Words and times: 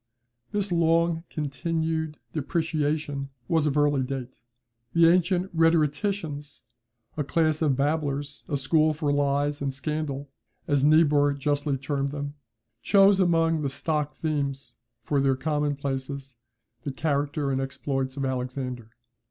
This 0.51 0.71
long 0.71 1.25
continued 1.29 2.17
depreciation 2.33 3.29
was 3.47 3.67
of 3.67 3.77
early 3.77 4.01
date. 4.01 4.41
The 4.93 5.07
ancient 5.07 5.51
rhetoricians 5.53 6.63
a 7.17 7.23
class 7.23 7.61
of 7.61 7.77
babblers, 7.77 8.43
a 8.49 8.57
school 8.57 8.93
for 8.95 9.13
lies 9.13 9.61
and 9.61 9.71
scandal, 9.71 10.27
as 10.67 10.83
Niebuhr 10.83 11.33
justly 11.35 11.77
termed 11.77 12.09
them 12.09 12.33
chose 12.81 13.19
among 13.19 13.61
the 13.61 13.69
stock 13.69 14.15
themes 14.15 14.73
for 15.03 15.21
their 15.21 15.35
commonplaces, 15.35 16.35
the 16.81 16.91
character 16.91 17.51
and 17.51 17.61
exploits 17.61 18.17
of 18.17 18.25
Alexander. 18.25 18.89